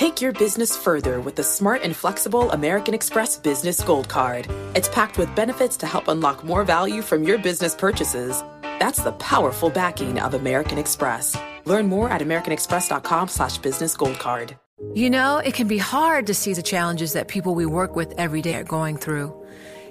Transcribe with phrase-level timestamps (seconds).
[0.00, 4.46] Take your business further with the smart and flexible American Express Business Gold Card.
[4.74, 8.42] It's packed with benefits to help unlock more value from your business purchases.
[8.62, 11.36] That's the powerful backing of American Express.
[11.66, 14.56] Learn more at americanexpress.com slash business gold card.
[14.94, 18.14] You know, it can be hard to see the challenges that people we work with
[18.16, 19.38] every day are going through.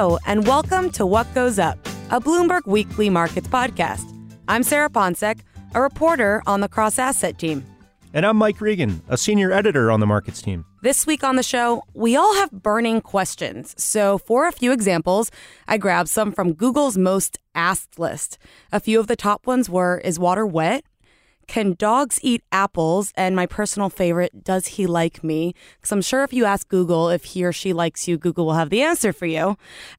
[0.00, 1.78] Hello, and welcome to What Goes Up,
[2.10, 4.10] a Bloomberg Weekly Markets podcast.
[4.48, 5.40] I'm Sarah Ponczek,
[5.74, 7.62] a reporter on the cross asset team.
[8.14, 10.64] And I'm Mike Regan, a senior editor on the markets team.
[10.80, 13.74] This week on the show, we all have burning questions.
[13.76, 15.30] So, for a few examples,
[15.68, 18.38] I grabbed some from Google's most asked list.
[18.72, 20.82] A few of the top ones were Is water wet?
[21.50, 23.12] Can dogs eat apples?
[23.16, 25.52] And my personal favorite, does he like me?
[25.76, 28.52] Because I'm sure if you ask Google if he or she likes you, Google will
[28.52, 29.56] have the answer for you.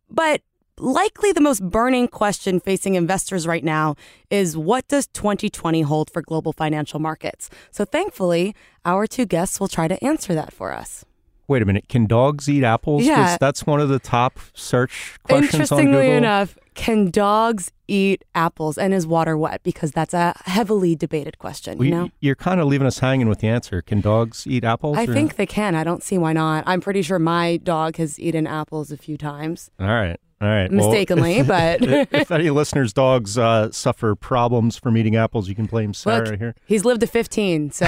[0.10, 0.44] But
[0.78, 3.96] likely the most burning question facing investors right now
[4.30, 7.50] is what does 2020 hold for global financial markets?
[7.70, 11.04] So thankfully, our two guests will try to answer that for us.
[11.50, 11.90] Wait a minute.
[11.90, 13.04] Can dogs eat apples?
[13.04, 13.36] Yeah.
[13.42, 16.18] That's one of the top search questions Interestingly on Google.
[16.18, 19.62] enough, can dogs eat apples and is water wet?
[19.64, 22.10] Because that's a heavily debated question, Well, you know?
[22.20, 23.82] You're kind of leaving us hanging with the answer.
[23.82, 24.98] Can dogs eat apples?
[24.98, 25.76] I or- think they can.
[25.76, 26.64] I don't see why not.
[26.66, 29.70] I'm pretty sure my dog has eaten apples a few times.
[29.80, 30.20] All right.
[30.42, 30.72] All right.
[30.72, 35.68] Well, Mistakenly, but- if any listeners' dogs uh, suffer problems from eating apples, you can
[35.68, 36.56] blame Sarah Look, here.
[36.66, 37.86] he's lived to 15, so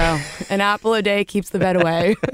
[0.49, 2.15] an apple a day keeps the vet away.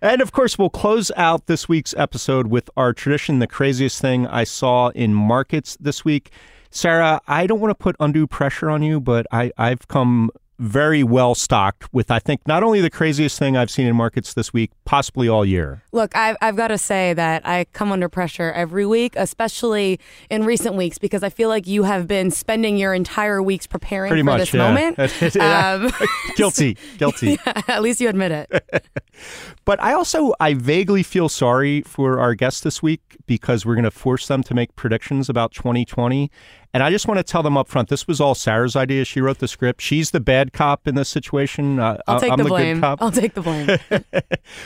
[0.00, 4.26] And of course, we'll close out this week's episode with our tradition the craziest thing
[4.26, 6.30] I saw in markets this week.
[6.70, 11.02] Sarah, I don't want to put undue pressure on you, but I, I've come very
[11.02, 14.52] well stocked with, I think, not only the craziest thing I've seen in markets this
[14.52, 15.82] week, possibly all year.
[15.92, 19.98] Look, I've, I've got to say that I come under pressure every week, especially
[20.30, 24.10] in recent weeks, because I feel like you have been spending your entire weeks preparing
[24.10, 24.68] Pretty for much, this yeah.
[24.68, 24.98] moment.
[25.44, 25.90] Um,
[26.36, 27.38] guilty, guilty.
[27.68, 28.86] at least you admit it.
[29.64, 33.84] But I also I vaguely feel sorry for our guests this week because we're going
[33.84, 36.30] to force them to make predictions about 2020.
[36.74, 39.04] And I just want to tell them up front, this was all Sarah's idea.
[39.04, 39.80] She wrote the script.
[39.80, 41.78] She's the bad cop in this situation.
[41.78, 42.76] Uh, I'll take I'm the the blame.
[42.78, 43.00] good cop.
[43.00, 43.78] I'll take the blame.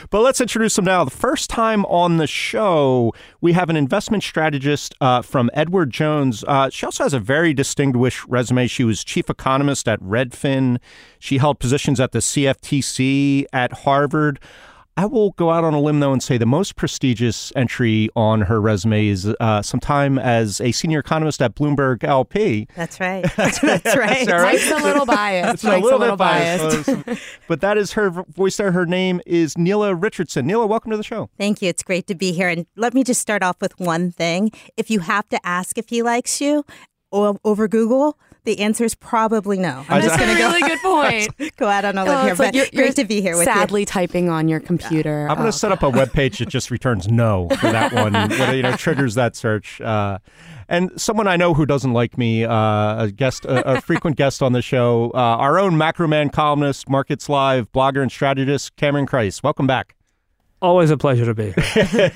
[0.09, 1.03] But let's introduce them now.
[1.03, 6.43] The first time on the show, we have an investment strategist uh, from Edward Jones.
[6.47, 8.65] Uh, she also has a very distinguished resume.
[8.65, 10.79] She was chief economist at Redfin.
[11.19, 14.39] She held positions at the CFTC, at Harvard.
[14.99, 18.41] I will go out on a limb, though, and say the most prestigious entry on
[18.41, 22.67] her resume is uh, some time as a senior economist at Bloomberg LP.
[22.75, 23.23] That's right.
[23.37, 24.25] That's right.
[24.25, 24.41] Sarah?
[24.43, 25.53] Mike's a little biased.
[25.53, 26.85] It's Mike's a little, bit biased.
[26.85, 27.07] biased.
[27.07, 27.15] uh,
[27.47, 28.73] but that is her voice there.
[28.73, 30.45] Her name is Nela Richardson.
[30.45, 31.29] Nela, welcome to the show.
[31.37, 31.69] Thank you.
[31.69, 32.49] It's great to be here.
[32.49, 34.51] And let me just start off with one thing.
[34.75, 36.65] If you have to ask if he likes you
[37.13, 39.85] over Google, the answer is probably no.
[39.87, 41.55] I'm just going to go, really good point.
[41.57, 42.31] go out on a limb Oh, here.
[42.31, 45.27] it's like But you're, great you're to be here with sadly typing on your computer.
[45.29, 47.93] I'm going Oh, to set up a web page that just returns no for that
[48.03, 48.13] one.
[48.13, 49.79] Whether you know triggers that search.
[49.81, 50.17] Uh,
[50.67, 54.41] and someone I know who doesn't like me, uh, a guest, a, a frequent guest
[54.43, 59.41] on the show, uh, our own Macroman columnist, Markets Live blogger and strategist, Cameron Crise.
[59.43, 59.95] Welcome back.
[60.61, 62.11] Always a pleasure to be here.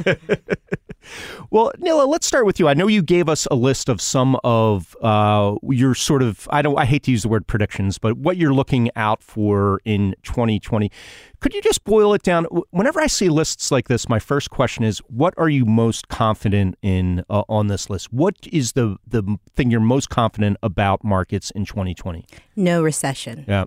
[1.49, 2.67] Well, Nela, let's start with you.
[2.67, 6.61] I know you gave us a list of some of uh, your sort of I
[6.61, 10.15] don't I hate to use the word predictions, but what you're looking out for in
[10.23, 10.91] 2020.
[11.39, 12.45] Could you just boil it down?
[12.71, 16.77] Whenever I see lists like this, my first question is, what are you most confident
[16.81, 18.13] in uh, on this list?
[18.13, 22.25] What is the the thing you're most confident about markets in 2020?
[22.55, 23.45] no recession.
[23.47, 23.65] Yeah.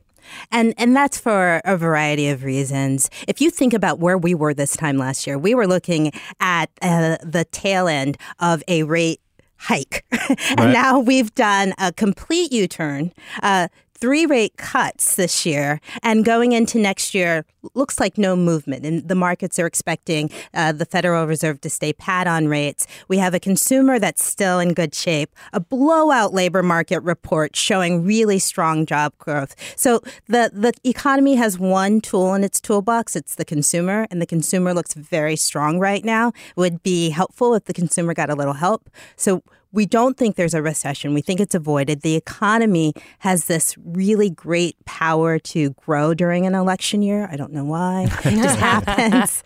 [0.51, 3.11] And and that's for a variety of reasons.
[3.29, 6.71] If you think about where we were this time last year, we were looking at
[6.83, 9.21] uh, the tail end of a rate
[9.59, 10.73] hike, and Right.
[10.73, 13.13] now we've done a complete U-turn.
[13.43, 17.45] Uh, three rate cuts this year, and going into next year,
[17.75, 18.87] looks like no movement.
[18.87, 22.87] And the markets are expecting uh, the Federal Reserve to stay pat on rates.
[23.09, 28.05] We have a consumer that's still in good shape, a blowout labor market report showing
[28.05, 29.55] really strong job growth.
[29.77, 34.27] So the, the economy has one tool in its toolbox it's the consumer, and the
[34.27, 36.29] consumer looks very strong right now.
[36.29, 38.91] It would be helpful if the consumer got a little help.
[39.17, 39.43] So
[39.77, 41.13] we don't think there's a recession.
[41.13, 42.01] We think it's avoided.
[42.01, 47.29] The economy has this really great power to grow during an election year.
[47.31, 48.09] I don't know why.
[48.25, 49.45] It just happens.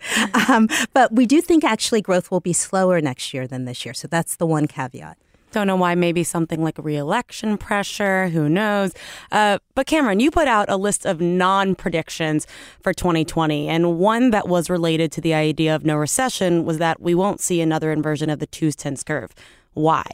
[0.49, 3.93] Um, but we do think actually growth will be slower next year than this year.
[3.93, 5.17] So that's the one caveat.
[5.51, 8.93] Don't know why, maybe something like reelection pressure, who knows.
[9.33, 12.47] Uh, but Cameron, you put out a list of non predictions
[12.81, 17.01] for 2020, and one that was related to the idea of no recession was that
[17.01, 19.35] we won't see another inversion of the twos tens curve.
[19.73, 20.05] Why?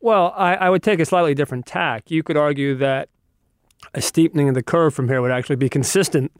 [0.00, 2.10] Well, I, I would take a slightly different tack.
[2.10, 3.08] You could argue that
[3.94, 6.32] a steepening of the curve from here would actually be consistent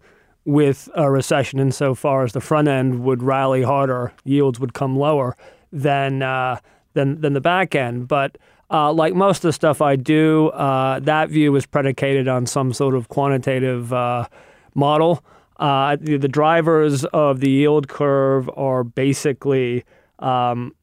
[0.44, 5.36] with a recession insofar as the front end would rally harder, yields would come lower
[5.72, 6.58] than uh,
[6.94, 8.08] than than the back end.
[8.08, 8.38] But
[8.70, 12.72] uh, like most of the stuff I do, uh, that view is predicated on some
[12.72, 14.26] sort of quantitative uh,
[14.74, 15.22] model.
[15.58, 19.84] Uh, the, the, drivers of the yield curve are basically
[20.18, 20.74] um,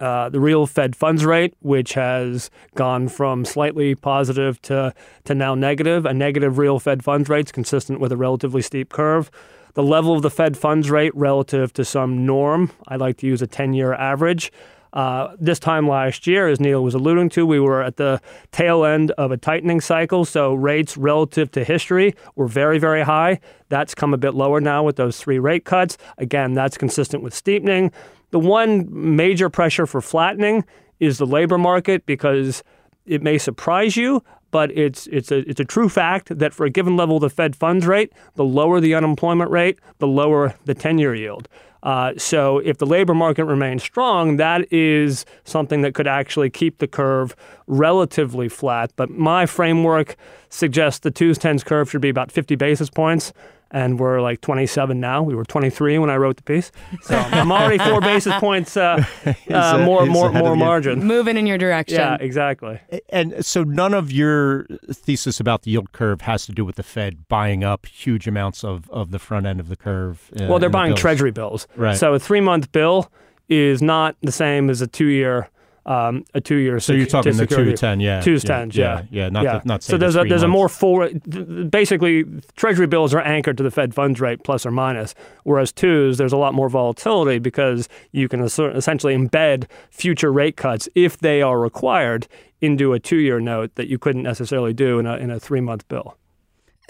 [0.00, 4.94] uh, the real Fed funds rate, which has gone from slightly positive to,
[5.24, 6.06] to now negative.
[6.06, 9.30] A negative real Fed funds rate is consistent with a relatively steep curve.
[9.74, 13.42] The level of the Fed funds rate relative to some norm, I like to use
[13.42, 14.50] a 10 year average.
[14.92, 18.20] Uh, this time last year, as Neil was alluding to, we were at the
[18.52, 20.24] tail end of a tightening cycle.
[20.24, 23.40] So rates relative to history were very, very high.
[23.68, 25.98] That's come a bit lower now with those three rate cuts.
[26.16, 27.92] Again, that's consistent with steepening.
[28.30, 30.64] The one major pressure for flattening
[31.00, 32.62] is the labor market because
[33.06, 36.70] it may surprise you, but it's it's a it's a true fact that for a
[36.70, 40.74] given level of the Fed funds rate, the lower the unemployment rate, the lower the
[40.74, 41.48] ten-year yield.
[41.82, 46.78] Uh, so if the labor market remains strong, that is something that could actually keep
[46.78, 47.36] the curve
[47.68, 48.92] relatively flat.
[48.96, 50.16] But my framework
[50.48, 53.32] suggests the twos tens curve should be about 50 basis points
[53.70, 55.22] and we're like 27 now.
[55.22, 56.72] We were 23 when I wrote the piece,
[57.02, 59.04] so I'm already four basis points uh,
[59.50, 61.04] uh, more more more margin.
[61.04, 61.98] Moving in your direction.
[61.98, 62.80] Yeah, exactly.
[63.10, 66.82] And so none of your thesis about the yield curve has to do with the
[66.82, 70.30] Fed buying up huge amounts of, of the front end of the curve.
[70.40, 71.66] Uh, well, they're buying the Treasury bills.
[71.76, 71.96] Right.
[71.96, 73.10] So a three month bill
[73.48, 75.48] is not the same as a two year
[75.88, 76.78] um, a two year.
[76.80, 79.58] So you're talking the two ten, yeah, two yeah, tens, yeah, yeah, yeah, not yeah.
[79.58, 80.44] The, not so there's a there's months.
[80.44, 81.70] a more forward.
[81.70, 82.24] Basically,
[82.56, 85.14] Treasury bills are anchored to the Fed funds rate plus or minus,
[85.44, 90.88] whereas twos there's a lot more volatility because you can essentially embed future rate cuts
[90.94, 92.28] if they are required
[92.60, 95.62] into a two year note that you couldn't necessarily do in a in a three
[95.62, 96.16] month bill.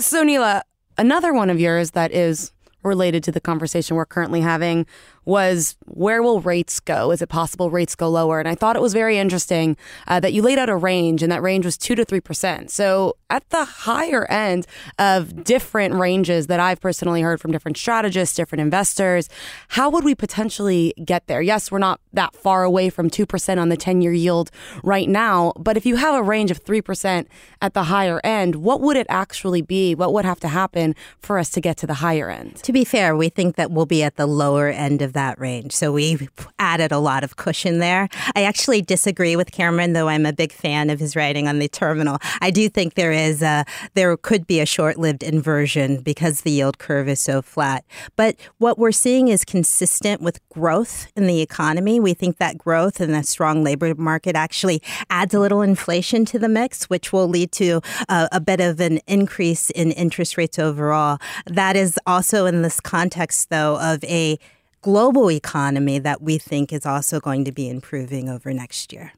[0.01, 0.62] So Nela,
[0.97, 2.53] another one of yours that is
[2.83, 4.87] related to the conversation we're currently having
[5.29, 7.11] was where will rates go?
[7.11, 8.41] Is it possible rates go lower?
[8.41, 9.77] And I thought it was very interesting
[10.07, 12.71] uh, that you laid out a range, and that range was two to three percent.
[12.71, 14.67] So at the higher end
[14.99, 19.29] of different ranges that I've personally heard from different strategists, different investors,
[19.69, 21.43] how would we potentially get there?
[21.43, 24.51] Yes, we're not that far away from two percent on the ten-year yield
[24.83, 27.29] right now, but if you have a range of three percent
[27.61, 29.95] at the higher end, what would it actually be?
[29.95, 32.57] What would have to happen for us to get to the higher end?
[32.63, 35.73] To be fair, we think that we'll be at the lower end of that range.
[35.73, 36.29] So we
[36.59, 38.09] added a lot of cushion there.
[38.37, 41.69] I actually disagree with Cameron, though I'm a big fan of his writing on the
[41.69, 42.19] terminal.
[42.41, 46.79] I do think there is a, there could be a short-lived inversion because the yield
[46.79, 47.85] curve is so flat.
[48.15, 51.99] But what we're seeing is consistent with growth in the economy.
[51.99, 54.81] We think that growth and a strong labor market actually
[55.11, 58.79] adds a little inflation to the mix, which will lead to a, a bit of
[58.81, 61.19] an increase in interest rates overall.
[61.46, 64.39] That is also in this context, though, of a
[64.82, 69.13] global economy that we think is also going to be improving over next year.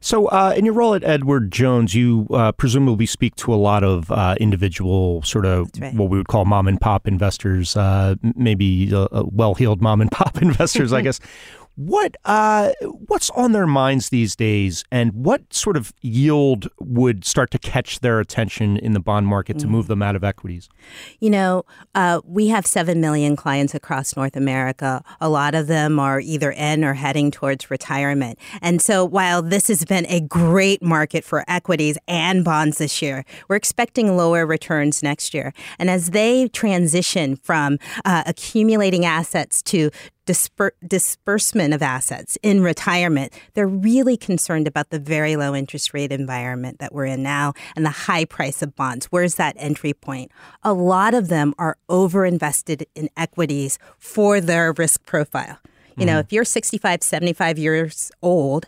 [0.00, 3.82] So, uh, in your role at Edward Jones, you uh, presumably speak to a lot
[3.82, 5.92] of uh, individual, sort of right.
[5.92, 10.10] what we would call mom and pop investors, uh, maybe uh, well heeled mom and
[10.12, 11.18] pop investors, I guess.
[11.80, 12.72] What uh,
[13.06, 18.00] what's on their minds these days, and what sort of yield would start to catch
[18.00, 19.70] their attention in the bond market to Mm.
[19.70, 20.68] move them out of equities?
[21.20, 21.62] You know,
[21.94, 25.04] uh, we have 7 million clients across North America.
[25.20, 28.40] A lot of them are either in or heading towards retirement.
[28.60, 33.24] And so while this has been a great market for equities and bonds this year,
[33.48, 35.52] we're expecting lower returns next year.
[35.78, 39.90] And as they transition from uh, accumulating assets to
[40.28, 43.32] disper- disbursement of assets in retirement.
[43.54, 47.84] They're really concerned about the very low interest rate environment that we're in now and
[47.84, 49.06] the high price of bonds.
[49.06, 50.30] Where's that entry point?
[50.62, 55.58] A lot of them are over invested in equities for their risk profile.
[55.96, 56.20] You know, mm-hmm.
[56.20, 58.66] if you're 65, 75 years old,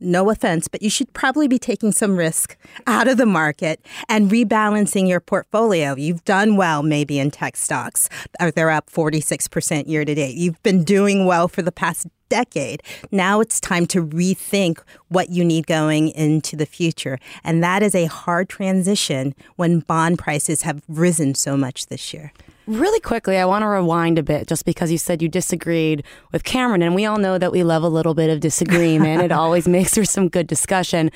[0.00, 4.30] no offense, but you should probably be taking some risk out of the market and
[4.30, 5.94] rebalancing your portfolio.
[5.94, 8.08] You've done well maybe in tech stocks.
[8.54, 10.36] They're up 46% year to date.
[10.36, 12.82] You've been doing well for the past decade.
[13.10, 14.78] Now it's time to rethink
[15.08, 17.18] what you need going into the future.
[17.42, 22.32] And that is a hard transition when bond prices have risen so much this year.
[22.70, 26.44] Really quickly, I want to rewind a bit just because you said you disagreed with
[26.44, 29.22] Cameron, and we all know that we love a little bit of disagreement.
[29.22, 31.10] it always makes for some good discussion.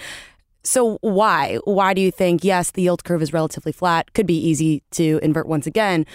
[0.64, 1.60] So, why?
[1.62, 5.20] Why do you think, yes, the yield curve is relatively flat, could be easy to
[5.22, 6.06] invert once again,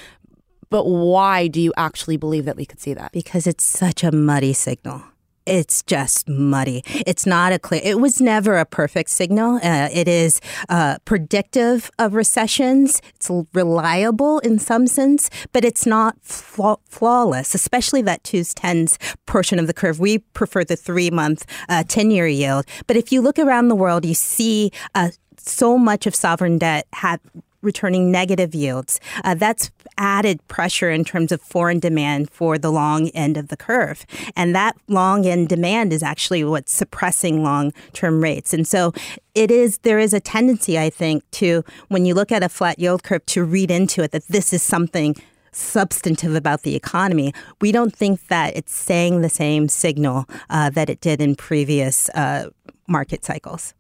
[0.70, 3.14] but why do you actually believe that we could see that?
[3.14, 5.04] Because it's such a muddy signal
[5.50, 6.84] it's just muddy.
[6.86, 7.82] It's not a clear.
[7.84, 9.56] It was never a perfect signal.
[9.64, 10.40] Uh, it is
[10.70, 13.02] uh, predictive of recessions.
[13.16, 17.56] It's reliable in some sense, but it's not flaw- flawless.
[17.56, 20.00] Especially that twos tens portion of the curve.
[20.00, 22.66] We prefer the three month uh, ten year yield.
[22.88, 26.88] But if you look around the world, you see uh, so much of sovereign debt
[26.94, 27.20] have
[27.62, 29.00] returning negative yields.
[29.24, 33.58] Uh, that's added pressure in terms of foreign demand for the long end of the
[33.58, 34.06] curve.
[34.36, 38.54] And that long end demand is actually what's suppressing long term rates.
[38.54, 38.94] And so
[39.36, 42.80] it is there is a tendency, I think, to when you look at a flat
[42.80, 45.16] yield curve to read into it that this is something
[45.52, 47.34] substantive about the economy.
[47.60, 52.10] We don't think that it's saying the same signal uh, that it did in previous
[52.10, 52.50] uh,
[52.88, 53.74] market cycles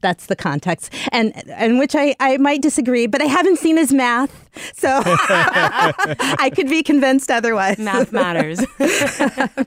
[0.00, 3.92] that's the context, and and which I, I might disagree, but I haven't seen his
[3.92, 7.78] math, so I could be convinced otherwise.
[7.78, 8.60] Math matters.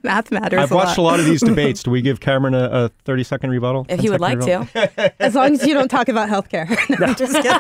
[0.04, 0.60] math matters.
[0.60, 1.10] I've watched a lot.
[1.10, 1.20] a lot.
[1.20, 1.84] of these debates.
[1.84, 3.86] Do we give Cameron a, a thirty second rebuttal?
[3.90, 4.66] If you would like rebuttal?
[4.68, 6.70] to, as long as you don't talk about healthcare.
[7.00, 7.52] no, just kidding.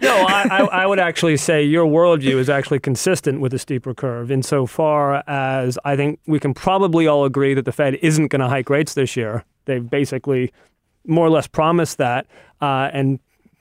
[0.00, 3.94] no, I, I, I would actually say your worldview is actually consistent with a steeper
[3.94, 8.40] curve insofar as I think we can probably all agree that the Fed isn't going
[8.40, 9.44] to hike rates this year.
[9.64, 10.52] They've basically
[11.06, 12.26] more or less promised that.
[12.60, 13.18] Uh, and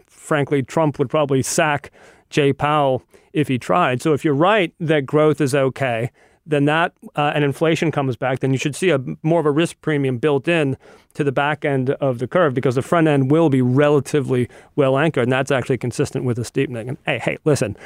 [0.07, 1.91] frankly, Trump would probably sack
[2.29, 4.01] Jay Powell if he tried.
[4.01, 6.11] So if you're right that growth is okay,
[6.45, 9.51] then that uh, and inflation comes back, then you should see a more of a
[9.51, 10.75] risk premium built in
[11.13, 14.97] to the back end of the curve because the front end will be relatively well
[14.97, 16.89] anchored, and that's actually consistent with a steepening.
[16.89, 17.77] And hey, hey, listen,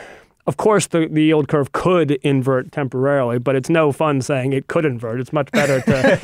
[0.48, 4.68] of course, the, the yield curve could invert temporarily, but it's no fun saying it
[4.68, 5.20] could invert.
[5.20, 5.92] It's much better to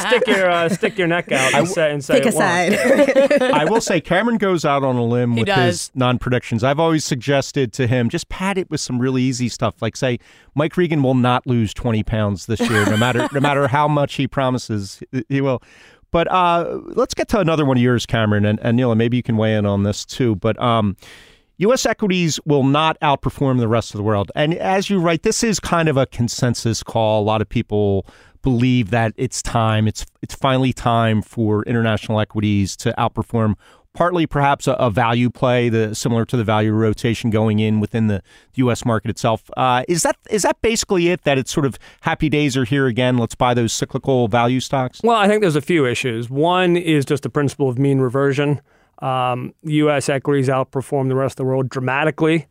[0.00, 2.32] stick your stick your uh, stick your neck out and say, and say Pick a
[2.32, 3.42] side.
[3.42, 5.64] I will say Cameron goes out on a limb he with does.
[5.64, 6.62] his non predictions.
[6.64, 10.18] I've always suggested to him just pad it with some really easy stuff, like say
[10.54, 14.14] Mike Regan will not lose twenty pounds this year, no matter no matter how much
[14.14, 15.62] he promises he will.
[16.10, 19.22] But uh, let's get to another one of yours, Cameron, and, and Nela, maybe you
[19.22, 20.36] can weigh in on this too.
[20.36, 20.96] But um,
[21.58, 21.86] U.S.
[21.86, 24.30] equities will not outperform the rest of the world.
[24.34, 27.22] And as you write, this is kind of a consensus call.
[27.22, 28.06] A lot of people
[28.42, 29.86] believe that it's time.
[29.88, 33.54] It's it's finally time for international equities to outperform.
[33.92, 38.08] Partly, perhaps a, a value play, the similar to the value rotation going in within
[38.08, 38.22] the
[38.56, 38.84] U.S.
[38.84, 39.50] market itself.
[39.56, 41.22] Uh, is that is that basically it?
[41.22, 43.16] That it's sort of happy days are here again.
[43.16, 45.00] Let's buy those cyclical value stocks.
[45.02, 46.28] Well, I think there's a few issues.
[46.28, 48.60] One is just the principle of mean reversion.
[49.00, 50.08] Um, U.S.
[50.08, 52.46] equities outperform the rest of the world dramatically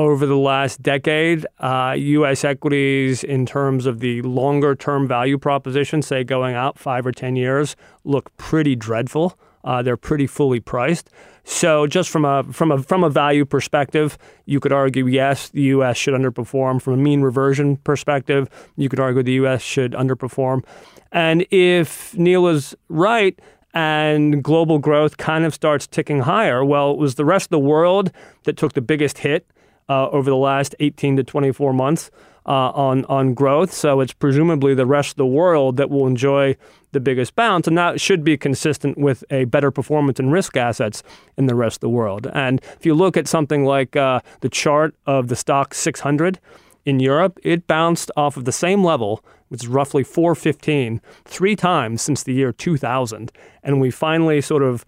[0.00, 1.46] over the last decade.
[1.58, 2.42] Uh, U.S.
[2.42, 7.36] equities, in terms of the longer term value proposition, say going out five or 10
[7.36, 9.38] years, look pretty dreadful.
[9.62, 11.10] Uh, they're pretty fully priced.
[11.44, 14.16] So, just from a from a from a value perspective,
[14.46, 15.98] you could argue yes, the U.S.
[15.98, 16.80] should underperform.
[16.80, 19.60] From a mean reversion perspective, you could argue the U.S.
[19.60, 20.64] should underperform.
[21.12, 23.38] And if Neil is right,
[23.74, 26.64] and global growth kind of starts ticking higher.
[26.64, 28.12] Well, it was the rest of the world
[28.44, 29.46] that took the biggest hit
[29.90, 32.10] uh, over the last 18 to 24 months
[32.46, 33.72] uh, on on growth.
[33.72, 36.56] So it's presumably the rest of the world that will enjoy
[36.92, 41.02] the biggest bounce, and that should be consistent with a better performance in risk assets
[41.36, 42.28] in the rest of the world.
[42.32, 46.40] And if you look at something like uh, the chart of the Stoxx 600
[46.84, 52.00] in Europe, it bounced off of the same level which is roughly 415, three times
[52.00, 53.32] since the year 2000.
[53.64, 54.86] And we finally sort of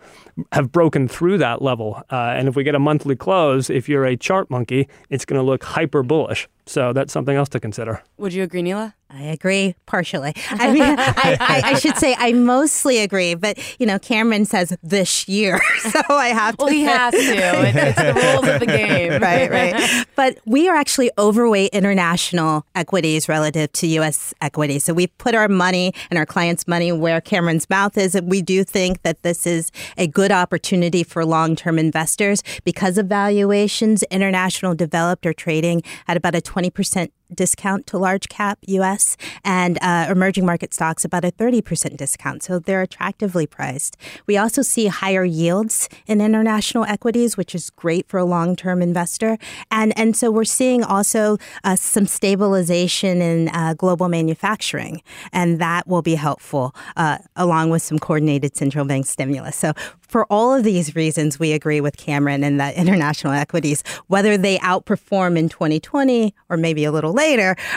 [0.53, 2.03] have broken through that level.
[2.11, 5.39] Uh, and if we get a monthly close, if you're a chart monkey, it's going
[5.39, 6.49] to look hyper bullish.
[6.67, 8.03] So that's something else to consider.
[8.19, 8.95] Would you agree, Nela?
[9.15, 10.33] I agree partially.
[10.49, 14.75] I mean, I, I, I, should say I mostly agree, but you know, Cameron says
[14.83, 16.65] this year, so I have to.
[16.65, 17.19] Well, he has to.
[17.63, 19.51] It's, it's the rules of the game, right?
[19.51, 20.07] Right.
[20.17, 24.33] But we are actually overweight international equities relative to U.S.
[24.41, 24.85] equities.
[24.85, 28.41] So we put our money and our clients' money where Cameron's mouth is, and we
[28.41, 34.03] do think that this is a good opportunity for long-term investors because of valuations.
[34.05, 39.79] International developed are trading at about a twenty percent discount to large cap US and
[39.83, 42.43] uh, emerging market stocks about a 30% discount.
[42.43, 43.97] So they're attractively priced.
[44.27, 48.83] We also see higher yields in international equities, which is great for a long term
[48.83, 49.39] investor.
[49.71, 55.87] And, and so we're seeing also uh, some stabilization in uh, global manufacturing, and that
[55.87, 59.57] will be helpful uh, along with some coordinated central bank stimulus.
[59.57, 64.37] So for all of these reasons, we agree with Cameron and that international equities, whether
[64.37, 67.22] they outperform in 2020 or maybe a little later,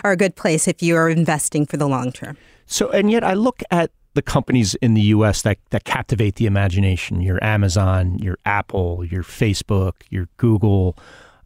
[0.04, 2.38] are a good place if you are investing for the long term.
[2.66, 6.46] So, and yet I look at the companies in the US that, that captivate the
[6.46, 10.98] imagination your Amazon, your Apple, your Facebook, your Google,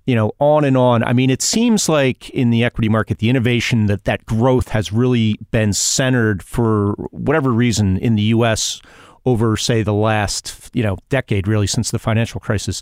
[0.06, 1.04] you know, on and on.
[1.04, 4.92] I mean, it seems like in the equity market, the innovation that that growth has
[4.92, 8.82] really been centered for whatever reason in the US
[9.26, 12.82] over, say, the last you know decade, really since the financial crisis.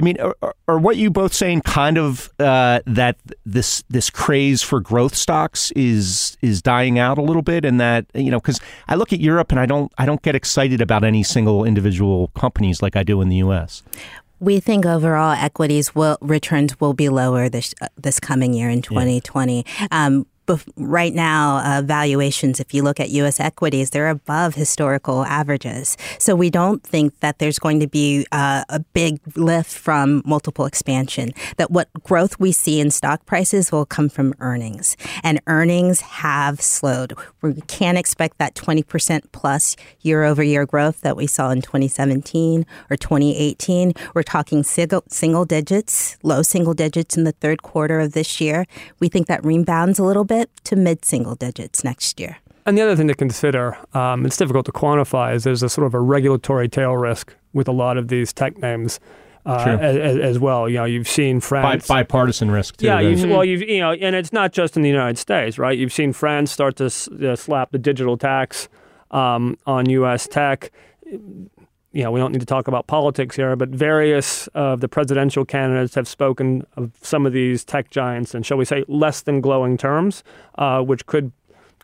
[0.00, 4.62] I mean, are, are what you both saying kind of uh, that this this craze
[4.62, 8.62] for growth stocks is is dying out a little bit, and that you know, because
[8.88, 12.28] I look at Europe and I don't I don't get excited about any single individual
[12.28, 13.82] companies like I do in the U.S.
[14.38, 18.80] We think overall equities will returns will be lower this uh, this coming year in
[18.80, 19.66] 2020.
[19.66, 19.86] Yeah.
[19.90, 20.26] Um,
[20.76, 23.40] right now, uh, valuations, if you look at U.S.
[23.40, 25.96] equities, they're above historical averages.
[26.18, 30.66] So we don't think that there's going to be uh, a big lift from multiple
[30.66, 34.96] expansion, that what growth we see in stock prices will come from earnings.
[35.22, 37.14] And earnings have slowed.
[37.42, 42.66] We can't expect that 20% plus year over year growth that we saw in 2017
[42.90, 43.94] or 2018.
[44.14, 48.66] We're talking single, single digits, low single digits in the third quarter of this year.
[48.98, 52.38] We think that rebounds a little bit to mid single digits next year.
[52.66, 55.86] And the other thing to consider, um, it's difficult to quantify, is there's a sort
[55.86, 59.00] of a regulatory tail risk with a lot of these tech names.
[59.46, 62.86] Uh, as, as, well, you know, you've seen France Bi- bipartisan risk too.
[62.86, 65.78] Yeah, you've, well, you've you know, and it's not just in the United States, right?
[65.78, 68.68] You've seen France start to s- uh, slap the digital tax
[69.10, 70.28] um, on U.S.
[70.28, 70.70] tech
[71.92, 75.44] you know, we don't need to talk about politics here, but various of the presidential
[75.44, 79.40] candidates have spoken of some of these tech giants in, shall we say, less than
[79.40, 80.22] glowing terms,
[80.56, 81.32] uh, which could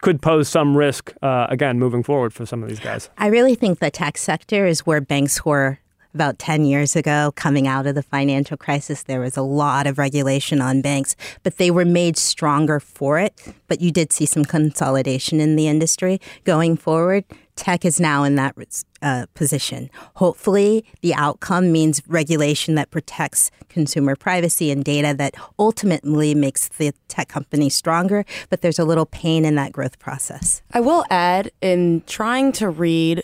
[0.02, 3.08] could pose some risk uh, again moving forward for some of these guys.
[3.16, 5.78] I really think the tech sector is where banks were
[6.16, 9.98] about 10 years ago, coming out of the financial crisis, there was a lot of
[9.98, 13.34] regulation on banks, but they were made stronger for it.
[13.68, 17.24] But you did see some consolidation in the industry going forward.
[17.54, 18.54] Tech is now in that
[19.02, 19.90] uh, position.
[20.14, 26.94] Hopefully, the outcome means regulation that protects consumer privacy and data that ultimately makes the
[27.08, 30.62] tech company stronger, but there's a little pain in that growth process.
[30.72, 33.22] I will add in trying to read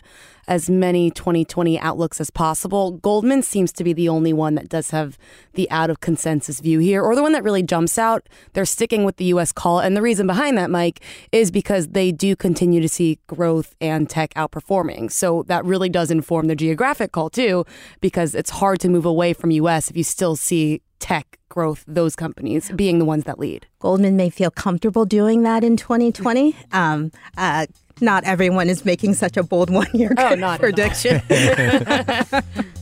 [0.52, 2.90] as many 2020 outlooks as possible.
[2.90, 5.16] Goldman seems to be the only one that does have
[5.54, 8.28] the out of consensus view here, or the one that really jumps out.
[8.52, 9.50] They're sticking with the U.S.
[9.50, 9.80] call.
[9.80, 11.00] And the reason behind that, Mike,
[11.32, 15.10] is because they do continue to see growth and tech outperforming.
[15.10, 17.64] So that really does inform the geographic call, too,
[18.02, 19.88] because it's hard to move away from U.S.
[19.88, 23.66] if you still see tech growth, those companies being the ones that lead.
[23.78, 26.56] Goldman may feel comfortable doing that in 2020.
[26.72, 27.66] Um, uh,
[28.02, 31.22] not everyone is making such a bold one year oh, prediction.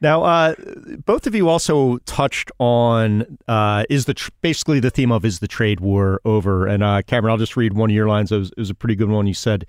[0.00, 0.54] Now, uh,
[1.04, 5.38] both of you also touched on uh, is the tr- basically the theme of is
[5.38, 6.66] the trade war over?
[6.66, 8.30] And uh, Cameron, I'll just read one of your lines.
[8.30, 9.26] It was, it was a pretty good one.
[9.26, 9.66] You said,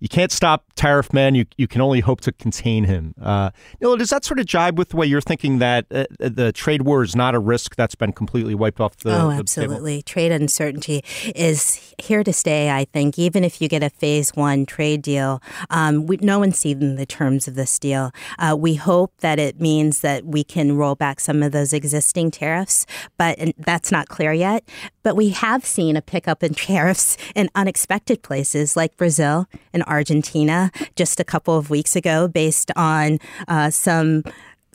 [0.00, 1.34] you can't stop tariff man.
[1.34, 3.14] You you can only hope to contain him.
[3.20, 6.82] Uh, does that sort of jibe with the way you're thinking that uh, the trade
[6.82, 9.14] war is not a risk that's been completely wiped off the?
[9.14, 10.02] Oh, the absolutely.
[10.02, 11.02] Trade uncertainty
[11.34, 12.70] is here to stay.
[12.70, 16.58] I think even if you get a phase one trade deal, um, we, no one's
[16.58, 18.12] seen the terms of this deal.
[18.38, 22.30] Uh, we hope that it means that we can roll back some of those existing
[22.30, 24.64] tariffs, but that's not clear yet.
[25.04, 30.72] But we have seen a pickup in tariffs in unexpected places like Brazil and Argentina
[30.96, 34.24] just a couple of weeks ago based on uh, some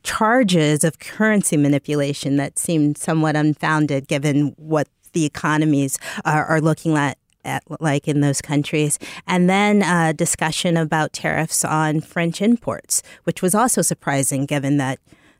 [0.03, 6.95] charges of currency manipulation that seemed somewhat unfounded given what the economies are, are looking
[6.95, 8.99] at at, like in those countries.
[9.25, 14.99] And then a discussion about tariffs on French imports, which was also surprising given that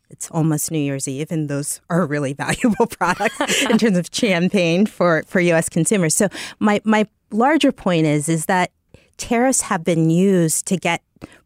[0.10, 4.86] it's almost New Year's Eve, and those are really valuable products in terms of champagne
[4.86, 5.70] for, for U.S.
[5.70, 6.16] consumers.
[6.16, 8.72] So my my larger point is is that
[9.18, 11.02] tariffs have been used to get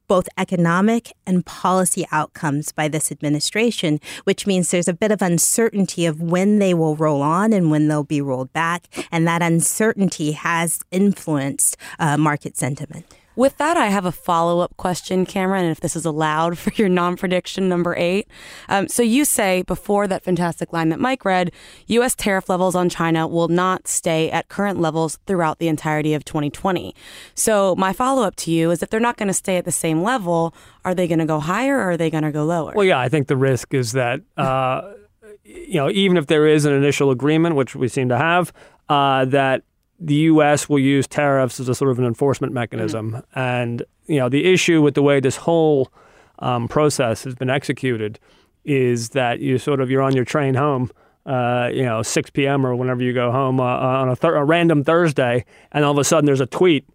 [0.07, 6.05] both economic and policy outcomes by this administration, which means there's a bit of uncertainty
[6.05, 8.87] of when they will roll on and when they'll be rolled back.
[9.11, 13.05] And that uncertainty has influenced uh, market sentiment.
[13.35, 16.71] With that, I have a follow up question, Cameron, and if this is allowed for
[16.75, 18.27] your non prediction number eight.
[18.69, 21.51] Um, so you say before that fantastic line that Mike read,
[21.87, 22.15] U.S.
[22.15, 26.95] tariff levels on China will not stay at current levels throughout the entirety of 2020.
[27.33, 29.71] So my follow up to you is if they're not going to stay at the
[29.71, 30.53] same level,
[30.85, 32.73] are they going to go higher or are they going to go lower?
[32.75, 34.21] Well, yeah, I think the risk is that.
[34.43, 34.93] Uh,
[35.43, 38.53] you know, even if there is an initial agreement, which we seem to have,
[38.89, 39.63] uh, that
[39.99, 40.67] the U.S.
[40.67, 43.11] will use tariffs as a sort of an enforcement mechanism.
[43.11, 43.39] Mm-hmm.
[43.39, 45.91] And you know, the issue with the way this whole
[46.39, 48.19] um, process has been executed
[48.65, 50.91] is that you sort of you're on your train home.
[51.25, 52.65] Uh, you know, 6 p.m.
[52.65, 55.97] or whenever you go home uh, on a, thir- a random Thursday, and all of
[55.97, 56.85] a sudden there's a tweet.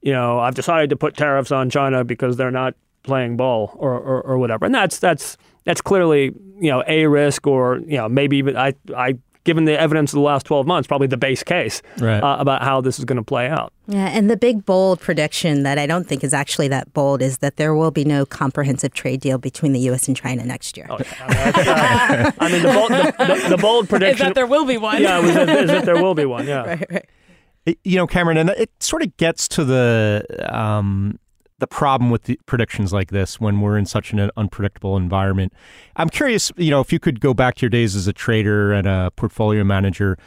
[0.00, 3.92] You know, I've decided to put tariffs on China because they're not playing ball or,
[3.92, 4.64] or, or, whatever.
[4.64, 8.74] And that's that's that's clearly you know a risk or you know maybe even I
[8.96, 12.22] I given the evidence of the last 12 months, probably the base case right.
[12.22, 13.72] uh, about how this is going to play out.
[13.86, 17.38] Yeah, and the big bold prediction that I don't think is actually that bold is
[17.38, 20.08] that there will be no comprehensive trade deal between the U.S.
[20.08, 20.86] and China next year.
[20.88, 24.64] Oh, uh, I mean, the bold, the, the, the bold prediction is that there will
[24.64, 25.02] be one.
[25.02, 26.46] Yeah, is that, is that there will be one.
[26.46, 27.78] Yeah, right, right.
[27.84, 31.18] You know, Cameron, and it sort of gets to the um,
[31.58, 35.52] the problem with the predictions like this when we're in such an unpredictable environment.
[35.96, 38.72] I'm curious, you know, if you could go back to your days as a trader
[38.72, 40.18] and a portfolio manager,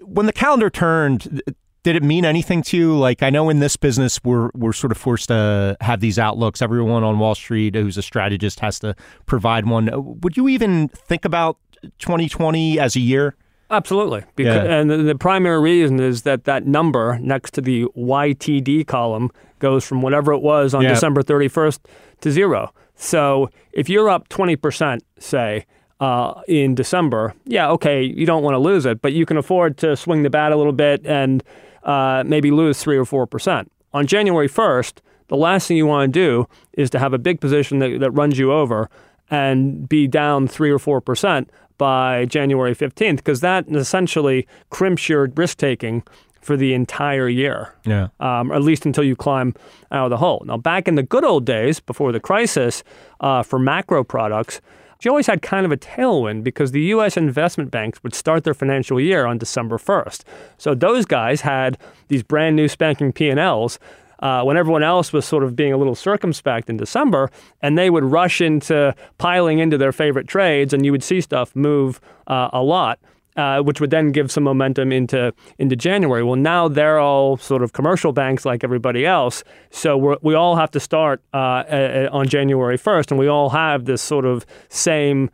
[0.00, 1.42] when the calendar turned,
[1.82, 2.98] did it mean anything to you?
[2.98, 6.60] Like I know in this business we're we're sort of forced to have these outlooks.
[6.60, 8.94] Everyone on Wall Street who's a strategist has to
[9.26, 9.90] provide one.
[10.20, 11.58] Would you even think about
[11.98, 13.36] 2020 as a year?
[13.70, 14.24] Absolutely.
[14.34, 14.74] Because, yeah.
[14.74, 19.84] And the, the, primary reason is that that number next to the YTD column goes
[19.84, 20.90] from whatever it was on yeah.
[20.90, 21.80] December 31st
[22.22, 22.72] to zero.
[22.94, 25.66] So if you're up 20%, say,
[26.00, 29.76] uh, in December, yeah, okay, you don't want to lose it, but you can afford
[29.78, 31.42] to swing the bat a little bit and
[31.82, 33.66] uh, maybe lose 3 or 4%.
[33.92, 37.40] On January 1st, the last thing you want to do is to have a big
[37.40, 38.88] position that, that runs you over
[39.30, 41.48] and be down 3 or 4%
[41.78, 46.02] by January 15th, because that essentially crimps your risk taking
[46.40, 47.74] for the entire year.
[47.84, 48.08] Yeah.
[48.20, 49.54] Um, or at least until you climb
[49.90, 50.42] out of the hole.
[50.46, 52.82] Now, back in the good old days before the crisis,
[53.20, 54.60] uh, for macro products,
[55.02, 57.16] you always had kind of a tailwind because the U.S.
[57.16, 60.24] investment banks would start their financial year on December 1st.
[60.56, 63.78] So those guys had these brand new spanking P&Ls
[64.20, 67.30] uh, when everyone else was sort of being a little circumspect in December,
[67.62, 71.54] and they would rush into piling into their favorite trades, and you would see stuff
[71.54, 72.98] move uh, a lot.
[73.36, 76.24] Uh, which would then give some momentum into into January.
[76.24, 80.72] Well, now they're all sort of commercial banks like everybody else, so we all have
[80.72, 84.44] to start uh, a, a, on January first, and we all have this sort of
[84.70, 85.30] same.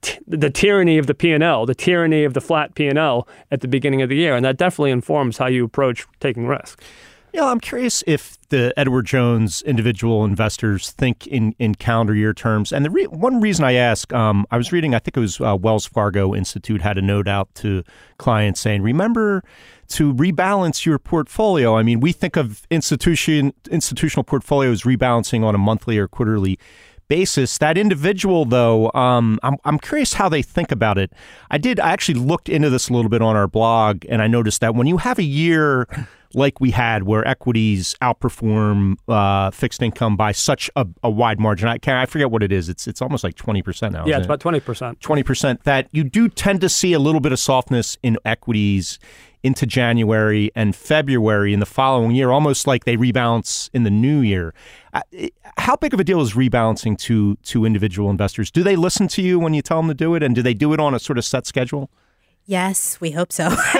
[0.00, 4.00] T- the tyranny of the P&L, the tyranny of the flat P&L at the beginning
[4.00, 6.80] of the year, and that definitely informs how you approach taking risk.
[7.38, 12.72] Yeah, I'm curious if the Edward Jones individual investors think in, in calendar year terms.
[12.72, 15.40] And the re- one reason I ask, um, I was reading, I think it was
[15.40, 17.84] uh, Wells Fargo Institute had a note out to
[18.16, 19.44] clients saying, remember
[19.90, 21.76] to rebalance your portfolio.
[21.76, 26.58] I mean, we think of institution institutional portfolios rebalancing on a monthly or quarterly
[27.08, 27.58] basis.
[27.58, 31.12] That individual, though, um, I'm, I'm curious how they think about it.
[31.50, 34.26] I did, I actually looked into this a little bit on our blog, and I
[34.26, 35.86] noticed that when you have a year
[36.34, 41.68] like we had where equities outperform uh, fixed income by such a, a, wide margin.
[41.68, 42.68] I can I forget what it is.
[42.68, 44.06] It's it's almost like twenty percent now.
[44.06, 45.00] Yeah, it's about twenty percent.
[45.00, 45.64] Twenty percent.
[45.64, 48.98] That you do tend to see a little bit of softness in equities
[49.42, 54.20] into January and February in the following year, almost like they rebalance in the new
[54.20, 54.54] year.
[54.92, 55.00] Uh,
[55.58, 58.50] how big of a deal is rebalancing to to individual investors?
[58.50, 60.54] Do they listen to you when you tell them to do it, and do they
[60.54, 61.90] do it on a sort of set schedule?
[62.48, 63.54] Yes, we hope so.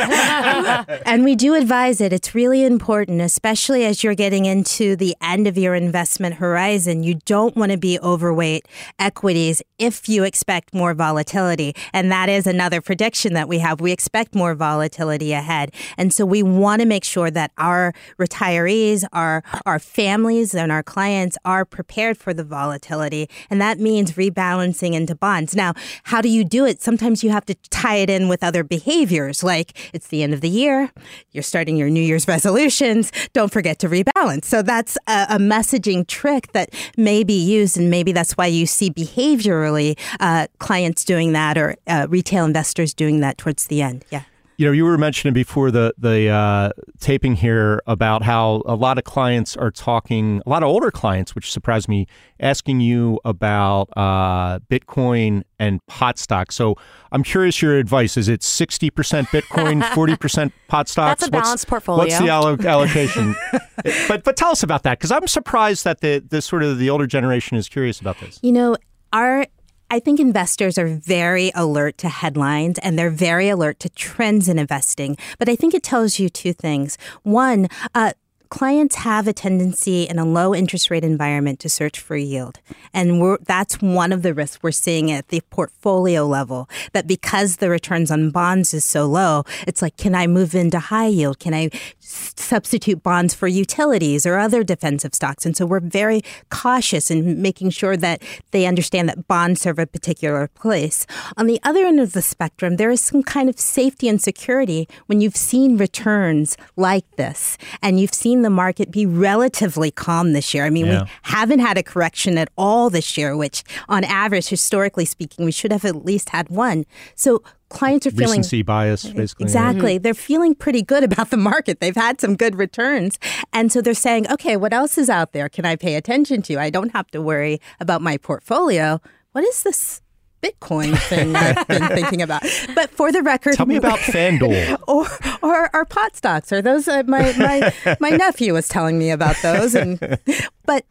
[1.07, 2.13] and we do advise it.
[2.13, 7.03] It's really important, especially as you're getting into the end of your investment horizon.
[7.03, 11.75] You don't want to be overweight equities if you expect more volatility.
[11.95, 13.81] And that is another prediction that we have.
[13.81, 15.73] We expect more volatility ahead.
[15.97, 20.83] And so we want to make sure that our retirees, our, our families, and our
[20.83, 23.31] clients are prepared for the volatility.
[23.49, 25.57] And that means rebalancing into bonds.
[25.57, 26.83] Now, how do you do it?
[26.83, 30.35] Sometimes you have to tie it in with other other behaviors, like it's the end
[30.35, 30.91] of the year,
[31.31, 34.47] you're starting your New Year's resolutions, don't forget to rebalance.
[34.47, 38.67] So that's a, a messaging trick that may be used, and maybe that's why you
[38.67, 44.05] see behaviorally uh, clients doing that or uh, retail investors doing that towards the end.
[44.11, 44.23] Yeah.
[44.59, 48.99] You know, you were mentioning before the the uh, taping here about how a lot
[48.99, 52.09] of clients are talking, a lot of older clients, which surprised me,
[52.41, 56.51] asking you about uh, Bitcoin and pot stock.
[56.51, 56.75] So
[57.13, 58.17] I'm curious your advice.
[58.17, 58.91] Is it 60%
[59.29, 61.21] Bitcoin, 40% pot stocks?
[61.21, 62.05] That's a balanced what's, portfolio.
[62.05, 63.37] What's the allo- allocation?
[64.09, 66.91] but but tell us about that because I'm surprised that the the sort of the
[66.91, 68.41] older generation is curious about this.
[68.43, 68.77] You know,
[69.13, 69.47] our
[69.91, 74.59] I think investors are very alert to headlines and they're very alert to trends in
[74.59, 75.17] investing.
[75.39, 76.99] But I think it tells you two things.
[77.23, 78.13] One, uh,
[78.51, 82.61] clients have a tendency in a low interest rate environment to search for yield.
[82.95, 87.71] And that's one of the risks we're seeing at the portfolio level that because the
[87.71, 91.39] returns on bonds is so low, it's like, can I move into high yield?
[91.39, 95.45] Can I substitute bonds for utilities or other defensive stocks?
[95.45, 99.87] And so we're very cautious in making sure that they understand that bonds serve a
[99.87, 101.07] particular place.
[101.37, 104.89] On the other end of the spectrum, there is some kind of safety and security
[105.07, 110.33] when you've seen returns like this and you've seen seen the market be relatively calm
[110.33, 110.65] this year.
[110.65, 111.05] I mean, yeah.
[111.05, 115.53] we haven't had a correction at all this year, which on average, historically speaking, we
[115.53, 116.85] should have at least had one.
[117.15, 120.03] So clients are feeling recency bias basically exactly mm-hmm.
[120.03, 123.19] they're feeling pretty good about the market they've had some good returns
[123.53, 126.57] and so they're saying okay what else is out there can i pay attention to
[126.57, 128.99] i don't have to worry about my portfolio
[129.33, 130.01] what is this
[130.43, 132.43] Bitcoin thing I've been thinking about.
[132.75, 135.07] But for the record, tell me about FanDuel or
[135.43, 136.53] or, or pot stocks.
[136.53, 140.19] Or those uh, my my my nephew was telling me about those, and
[140.65, 140.85] but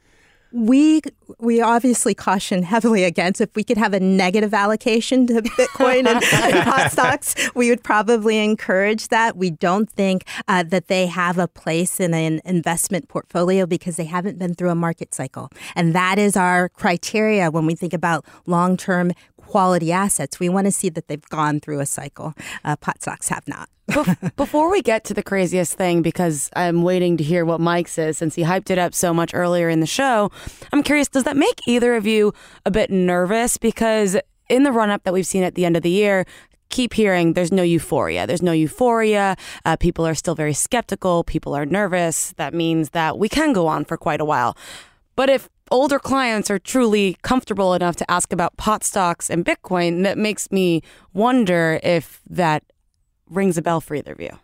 [0.51, 1.01] we
[1.39, 6.23] we obviously caution heavily against if we could have a negative allocation to Bitcoin and,
[6.23, 9.35] and pot stocks, we would probably encourage that.
[9.35, 14.05] We don't think uh, that they have a place in an investment portfolio because they
[14.05, 18.25] haven't been through a market cycle, and that is our criteria when we think about
[18.45, 19.11] long term
[19.47, 20.39] quality assets.
[20.39, 22.33] We want to see that they've gone through a cycle.
[22.63, 23.69] Uh, pot stocks have not.
[24.35, 28.17] Before we get to the craziest thing, because I'm waiting to hear what Mike says
[28.17, 30.29] since he hyped it up so much earlier in the show,
[30.73, 32.33] I'm curious does that make either of you
[32.65, 33.57] a bit nervous?
[33.57, 34.17] Because
[34.49, 36.25] in the run up that we've seen at the end of the year,
[36.69, 38.27] keep hearing there's no euphoria.
[38.27, 39.37] There's no euphoria.
[39.63, 41.23] Uh, people are still very skeptical.
[41.23, 42.33] People are nervous.
[42.37, 44.57] That means that we can go on for quite a while.
[45.15, 50.03] But if older clients are truly comfortable enough to ask about pot stocks and Bitcoin,
[50.03, 50.81] that makes me
[51.13, 52.63] wonder if that
[53.29, 54.39] rings a bell for either of you.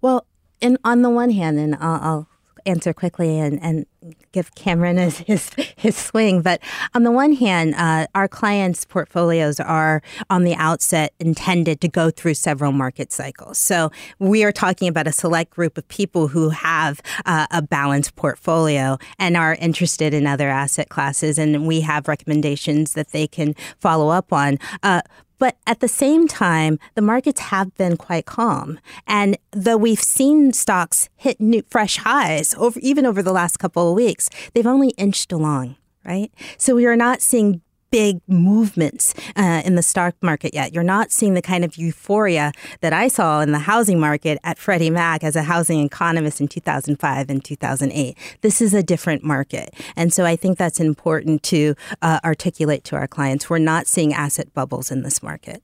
[0.00, 0.26] Well,
[0.60, 2.28] in, on the one hand, and I'll, I'll
[2.66, 3.86] answer quickly and, and
[4.32, 6.42] give Cameron his, his, his swing.
[6.42, 6.60] But
[6.94, 12.10] on the one hand, uh, our clients' portfolios are on the outset intended to go
[12.10, 13.58] through several market cycles.
[13.58, 18.16] So we are talking about a select group of people who have uh, a balanced
[18.16, 23.54] portfolio and are interested in other asset classes, and we have recommendations that they can
[23.78, 24.58] follow up on.
[24.82, 25.02] Uh,
[25.38, 28.78] but at the same time, the markets have been quite calm.
[29.06, 33.90] And though we've seen stocks hit new, fresh highs over, even over the last couple
[33.90, 36.30] of weeks, they've only inched along, right?
[36.58, 40.72] So we are not seeing big movements uh, in the stock market yet.
[40.72, 44.58] You're not seeing the kind of euphoria that I saw in the housing market at
[44.58, 48.16] Freddie Mac as a housing economist in 2005 and 2008.
[48.40, 49.74] This is a different market.
[49.94, 53.48] And so I think that's important to uh, articulate to our clients.
[53.48, 55.62] We're not seeing asset bubbles in this market.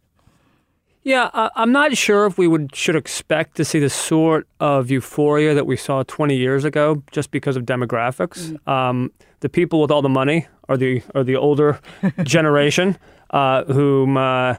[1.05, 4.91] Yeah, uh, I'm not sure if we would should expect to see the sort of
[4.91, 8.39] euphoria that we saw 20 years ago, just because of demographics.
[8.39, 8.71] Mm-hmm.
[8.71, 11.81] Um, the people with all the money are the are the older
[12.23, 12.97] generation,
[13.31, 14.57] uh, whom uh,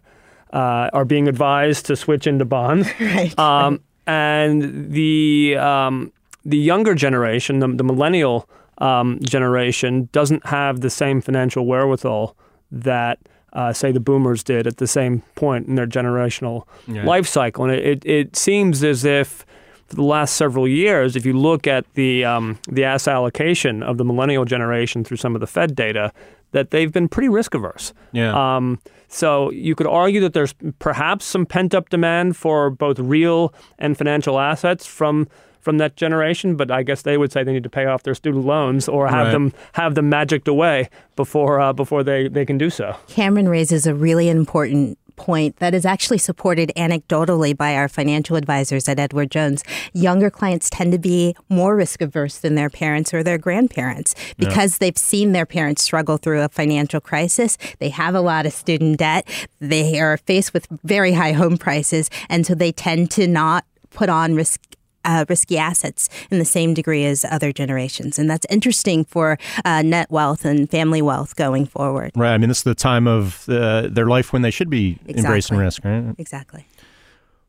[0.51, 6.11] uh, are being advised to switch into bonds, right, um, and the um,
[6.43, 12.35] the younger generation, the, the millennial um, generation, doesn't have the same financial wherewithal
[12.69, 13.19] that
[13.53, 17.05] uh, say the boomers did at the same point in their generational Yeah.
[17.05, 17.65] life cycle.
[17.65, 19.45] And it, it, it seems as if
[19.87, 23.97] for the last several years, if you look at the um, the asset allocation of
[23.97, 26.11] the millennial generation through some of the Fed data,
[26.51, 27.93] that they've been pretty risk averse.
[28.11, 28.33] Yeah.
[28.57, 33.53] Um, so you could argue that there's perhaps some pent up demand for both real
[33.77, 35.27] and financial assets from
[35.63, 38.15] from that generation, but I guess they would say they need to pay off their
[38.15, 39.31] student loans or have Right.
[39.31, 42.95] them have them magicked away before uh, before they, they can do so.
[43.07, 48.89] Cameron raises a really important point that is actually supported anecdotally by our financial advisors
[48.89, 49.63] at Edward Jones.
[49.93, 54.79] Younger clients tend to be more risk averse than their parents or their grandparents because
[54.79, 57.59] they've seen their parents struggle through a financial crisis.
[57.77, 59.27] They have a lot of student debt.
[59.59, 62.09] They are faced with very high home prices.
[62.27, 64.59] And so they tend to not put on risk
[65.05, 68.19] uh, risky assets in the same degree as other generations.
[68.19, 72.11] And that's interesting for uh, net wealth and family wealth going forward.
[72.15, 72.33] Right.
[72.33, 75.57] I mean, this is the time of uh, their life when they should be embracing
[75.57, 76.15] risk, right?
[76.17, 76.65] Exactly.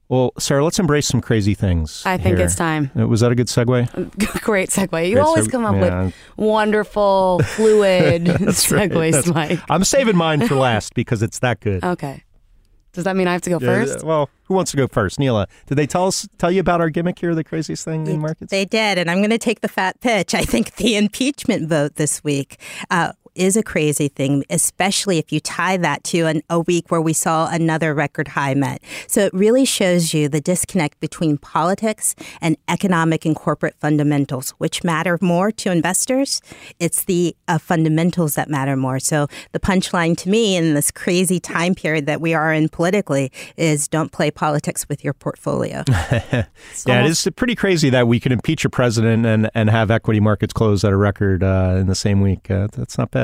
[0.09, 2.03] Well, Sarah, let's embrace some crazy things.
[2.05, 2.45] I think here.
[2.45, 2.91] it's time.
[2.97, 4.41] Uh, Was that a good segue?
[4.43, 5.09] Great segue.
[5.09, 6.05] You Great always seg- come up yeah.
[6.05, 8.91] with wonderful, fluid That's right.
[8.91, 9.61] segues, Mike.
[9.71, 11.83] I'm saving mine for last because it's that good.
[11.83, 12.23] Okay.
[12.95, 14.05] Does that mean I have to go Yeah, first?
[14.05, 15.19] well, who wants to go first?
[15.19, 18.21] Nela, did they tell us tell you about our gimmick here, the craziest thing in
[18.21, 18.51] markets?
[18.51, 20.35] They did, and I'm going to take the fat pitch.
[20.35, 22.59] I think the impeachment vote this week
[22.91, 27.01] uh, is a crazy thing, especially if you tie that to an, a week where
[27.01, 28.83] we saw another record high met.
[29.07, 34.85] So it really shows you the disconnect between politics and economic and corporate fundamentals, which
[34.85, 36.41] matter more to investors.
[36.79, 38.99] It's the uh, fundamentals that matter more.
[38.99, 43.33] So the punchline to me in this crazy time period that we are in politically
[43.57, 45.85] is don't play politics with your portfolio.
[45.89, 46.47] yeah,
[46.87, 50.53] it is pretty crazy that we could impeach a president and, and have equity markets
[50.53, 52.51] close at a record uh, in the same week.
[52.51, 53.24] Uh, that's not bad.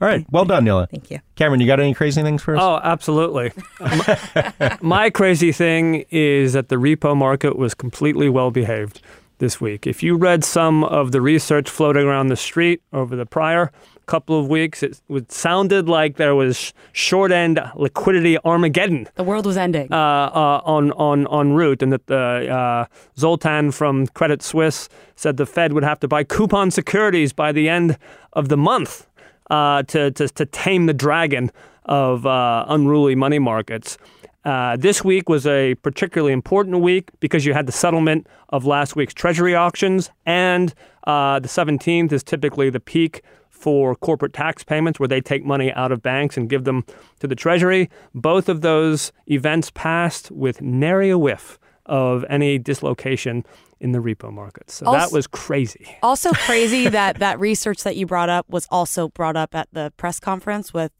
[0.00, 0.26] All right.
[0.30, 0.88] Well done, Nela.
[0.90, 1.20] Thank you.
[1.36, 2.62] Cameron, you got any crazy things for us?
[2.62, 3.52] Oh, absolutely.
[3.80, 9.00] my, my crazy thing is that the repo market was completely well behaved
[9.38, 9.86] this week.
[9.86, 13.70] If you read some of the research floating around the street over the prior
[14.06, 19.46] couple of weeks, it, it sounded like there was short end liquidity Armageddon The world
[19.46, 19.92] was ending.
[19.92, 22.86] uh, uh, on on en route, and that the uh,
[23.18, 27.68] Zoltan from Credit Suisse said the Fed would have to buy coupon securities by the
[27.68, 27.98] end
[28.34, 29.06] of the month
[29.50, 31.50] uh, to, to to tame the dragon
[31.84, 33.98] of uh, unruly money markets.
[34.44, 38.94] Uh, this week was a particularly important week because you had the settlement of last
[38.94, 40.72] week's Treasury auctions, and
[41.04, 45.72] uh, the 17th is typically the peak for corporate tax payments where they take money
[45.72, 46.84] out of banks and give them
[47.18, 47.90] to the Treasury.
[48.14, 53.44] Both of those events passed with nary a whiff of any dislocation
[53.80, 54.70] in the repo market.
[54.70, 55.96] So that was crazy.
[56.02, 59.92] also crazy that that research that you brought up was also brought up at the
[59.96, 60.92] press conference with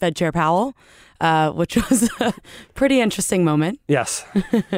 [0.00, 0.74] Fed Chair Powell,
[1.20, 2.34] uh, which was a
[2.74, 3.80] pretty interesting moment.
[3.88, 4.24] Yes.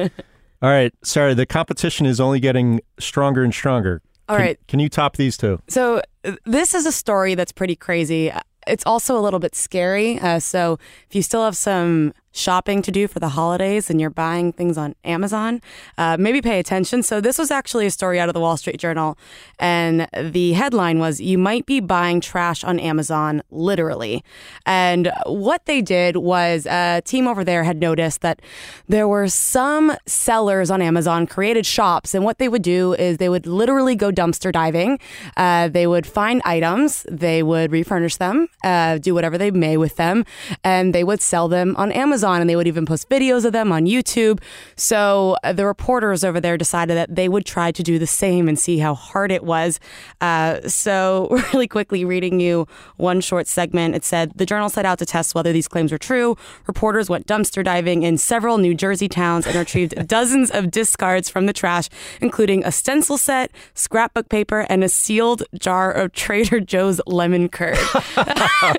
[0.63, 4.01] All right, Sorry, the competition is only getting stronger and stronger.
[4.29, 4.59] All can, right.
[4.67, 5.59] Can you top these two?
[5.67, 8.31] So uh, this is a story that's pretty crazy.
[8.67, 10.19] It's also a little bit scary.
[10.19, 10.77] Uh, so
[11.09, 14.77] if you still have some shopping to do for the holidays and you're buying things
[14.77, 15.61] on Amazon,
[15.97, 17.03] uh, maybe pay attention.
[17.03, 19.17] So this was actually a story out of the Wall Street Journal,
[19.59, 24.23] and the headline was "You might be buying trash on Amazon, literally."
[24.65, 28.41] And what they did was a team over there had noticed that
[28.87, 33.29] there were some sellers on Amazon created shops, and what they would do is they
[33.29, 34.99] would literally go dumpster diving.
[35.35, 39.95] Uh, they would find items, they would refurnish them, uh, do whatever they may with
[39.97, 40.23] them,
[40.63, 42.20] and they would sell them on Amazon.
[42.23, 44.41] On and they would even post videos of them on YouTube.
[44.75, 48.47] So uh, the reporters over there decided that they would try to do the same
[48.47, 49.79] and see how hard it was.
[50.19, 54.99] Uh, so, really quickly, reading you one short segment, it said the journal set out
[54.99, 56.37] to test whether these claims were true.
[56.67, 61.45] Reporters went dumpster diving in several New Jersey towns and retrieved dozens of discards from
[61.45, 61.89] the trash,
[62.21, 67.77] including a stencil set, scrapbook paper, and a sealed jar of Trader Joe's lemon curd.
[68.17, 68.73] uh,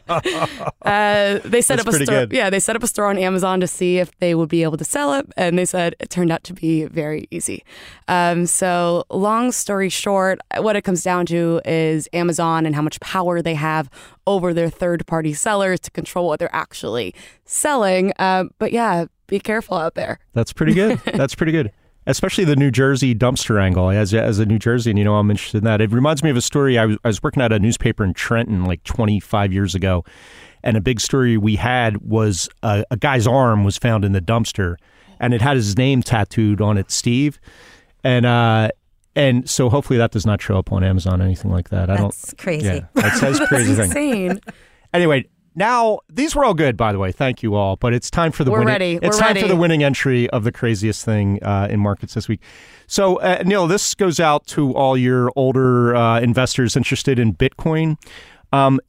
[1.44, 2.06] they set That's up a store.
[2.06, 2.32] good.
[2.32, 4.76] Yeah, they set up a store on Amazon to see if they would be able
[4.76, 7.64] to sell it, and they said it turned out to be very easy.
[8.08, 13.00] Um, so, long story short, what it comes down to is Amazon and how much
[13.00, 13.90] power they have
[14.26, 17.14] over their third-party sellers to control what they're actually
[17.44, 18.12] selling.
[18.18, 20.18] Um, but yeah, be careful out there.
[20.34, 20.98] That's pretty good.
[21.04, 21.72] That's pretty good.
[22.06, 23.88] Especially the New Jersey dumpster angle.
[23.90, 25.80] As, as a New Jerseyan, you know, I'm interested in that.
[25.80, 26.76] It reminds me of a story.
[26.76, 30.04] I was, I was working at a newspaper in Trenton like 25 years ago.
[30.64, 34.20] And a big story we had was a, a guy's arm was found in the
[34.20, 34.76] dumpster
[35.20, 37.38] and it had his name tattooed on it, Steve.
[38.04, 38.70] And, uh,
[39.14, 41.90] and so hopefully that does not show up on Amazon or anything like that.
[41.90, 42.38] I That's don't.
[42.38, 42.66] crazy.
[42.66, 43.84] Yeah, that's, that's crazy thing.
[43.86, 44.40] Insane.
[44.94, 47.12] Anyway, now these were all good, by the way.
[47.12, 47.76] Thank you all.
[47.76, 48.72] But it's time for the We're winning.
[48.72, 48.92] ready.
[48.96, 49.40] It's We're time ready.
[49.40, 52.42] for the winning entry of the craziest thing uh, in markets this week.
[52.86, 57.96] So, uh, Neil, this goes out to all your older uh, investors interested in Bitcoin.
[58.52, 58.80] Um,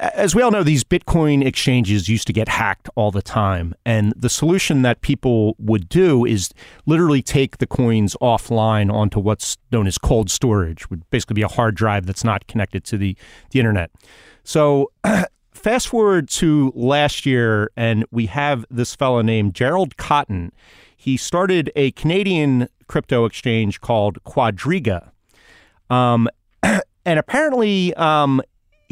[0.00, 3.74] as we all know, these Bitcoin exchanges used to get hacked all the time.
[3.84, 6.50] And the solution that people would do is
[6.86, 11.48] literally take the coins offline onto what's known as cold storage, would basically be a
[11.48, 13.16] hard drive that's not connected to the,
[13.50, 13.90] the internet.
[14.44, 14.90] So
[15.52, 20.50] fast forward to last year, and we have this fellow named Gerald Cotten.
[20.96, 25.10] He started a Canadian crypto exchange called Quadriga.
[25.90, 26.28] Um,
[26.62, 28.40] and apparently, um,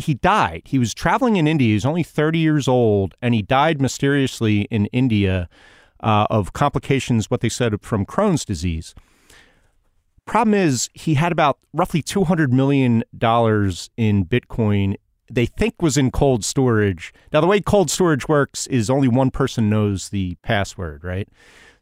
[0.00, 0.62] he died.
[0.66, 1.68] He was traveling in India.
[1.68, 5.48] He was only 30 years old, and he died mysteriously in India
[6.00, 8.94] uh, of complications, what they said, from Crohn's disease.
[10.26, 14.96] Problem is, he had about roughly $200 million in Bitcoin
[15.30, 17.14] they think was in cold storage.
[17.32, 21.28] Now, the way cold storage works is only one person knows the password, right?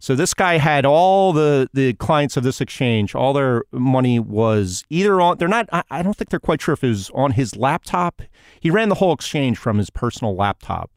[0.00, 3.14] So this guy had all the the clients of this exchange.
[3.14, 5.38] All their money was either on.
[5.38, 5.68] They're not.
[5.72, 8.22] I, I don't think they're quite sure if it was on his laptop.
[8.60, 10.90] He ran the whole exchange from his personal laptop,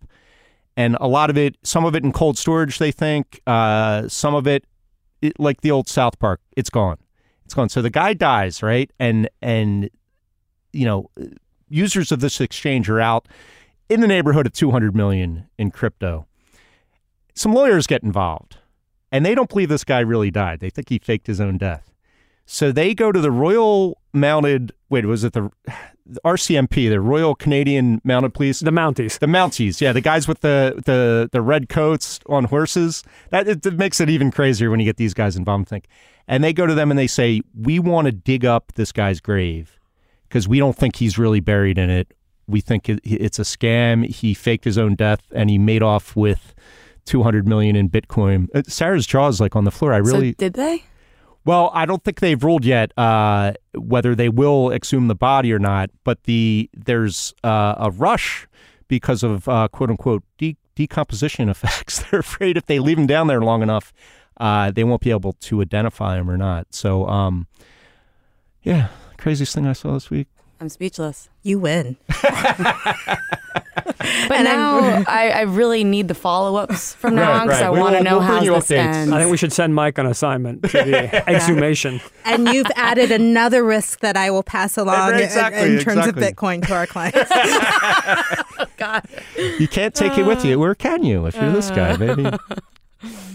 [0.77, 2.77] and a lot of it, some of it in cold storage.
[2.77, 4.65] They think uh, some of it,
[5.21, 6.97] it, like the old South Park, it's gone.
[7.45, 7.69] It's gone.
[7.69, 8.91] So the guy dies, right?
[8.99, 9.89] And and
[10.73, 11.09] you know,
[11.69, 13.27] users of this exchange are out
[13.89, 16.27] in the neighborhood of 200 million in crypto.
[17.33, 18.57] Some lawyers get involved
[19.11, 20.59] and they don't believe this guy really died.
[20.59, 21.91] They think he faked his own death.
[22.45, 25.49] So they go to the Royal Mounted, wait, was it the,
[26.05, 28.59] the RCMP, the Royal Canadian Mounted Police?
[28.59, 29.19] The Mounties.
[29.19, 33.03] The Mounties, yeah, the guys with the the, the red coats on horses.
[33.29, 35.67] That it, it makes it even crazier when you get these guys involved.
[35.67, 35.87] I think,
[36.27, 39.21] and they go to them and they say, "We want to dig up this guy's
[39.21, 39.79] grave
[40.31, 42.13] because we don't think he's really buried in it.
[42.47, 44.05] We think it, it's a scam.
[44.05, 46.55] He faked his own death and he made off with
[47.05, 48.47] 200 million in Bitcoin.
[48.53, 49.93] Uh, Sarah's jaw is like on the floor.
[49.93, 50.83] I really So did they?
[51.45, 55.59] well, I don't think they've ruled yet uh, whether they will exhume the body or
[55.59, 55.89] not.
[56.03, 58.47] But the there's uh, a rush
[58.87, 62.03] because of uh, quote unquote de- decomposition effects.
[62.09, 63.91] They're afraid if they leave him down there long enough,
[64.37, 66.67] uh, they won't be able to identify him or not.
[66.73, 67.47] So, um,
[68.63, 68.87] yeah,
[69.17, 70.27] craziest thing I saw this week.
[70.61, 71.27] I'm speechless.
[71.43, 71.97] You win.
[74.27, 77.61] But And now I'm- I, I really need the follow ups from now on because
[77.61, 77.67] right.
[77.67, 78.77] I want to know we'll how you this updates.
[78.77, 79.11] ends.
[79.13, 82.01] I think we should send Mike on assignment to the exhumation.
[82.25, 85.99] and you've added another risk that I will pass eh, along in- exactly, in, terms
[86.07, 86.27] exactly.
[86.27, 87.31] of Bitcoin to our clients.
[88.77, 89.05] God.
[89.59, 91.25] You can't take it with you, or can you?
[91.27, 92.29] If you're this guy, maybe.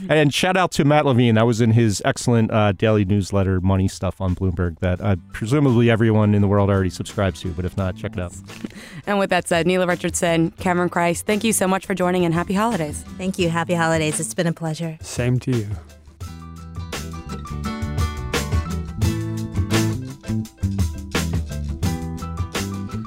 [0.09, 1.35] And shout out to Matt Levine.
[1.35, 5.91] That was in his excellent uh, daily newsletter, Money Stuff on Bloomberg, that uh, presumably
[5.91, 7.49] everyone in the world already subscribes to.
[7.49, 8.35] But if not, check it out.
[9.09, 12.35] And with that said, Nela Richardson, Cameron Crise, thank you so much for joining and
[12.35, 13.05] happy holidays.
[13.17, 13.49] Thank you.
[13.49, 14.19] Happy holidays.
[14.19, 14.99] It's been a pleasure.
[15.01, 15.69] Same to you.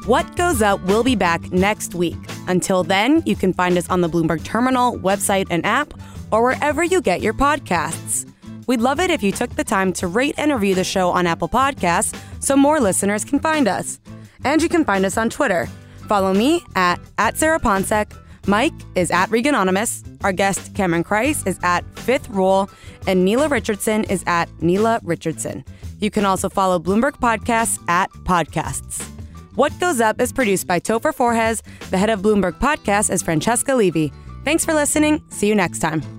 [0.09, 2.17] What Goes Up will be back next week.
[2.47, 5.93] Until then, you can find us on the Bloomberg Terminal, website, and app,
[6.31, 8.31] or wherever you get your podcasts.
[8.67, 11.25] We'd love it if you took the time to rate and review the show on
[11.25, 13.99] Apple Podcasts so more listeners can find us.
[14.43, 15.67] And you can find us on Twitter.
[16.07, 18.15] Follow me at, at Sarah Ponczek.
[18.47, 20.03] Mike is at Reganonymous.
[20.23, 22.69] Our guest, Cameron Crise, is at Fifth Rule.
[23.07, 25.65] And Nela Richardson is at Nela Richardson.
[25.99, 29.03] You can also follow Bloomberg Podcasts at Podcasts.
[29.55, 31.61] What Goes Up is produced by Topher Forhecz.
[31.89, 34.13] The head of Bloomberg Podcasts is Francesca Levy.
[34.45, 35.21] Thanks for listening.
[35.29, 36.18] See you next time.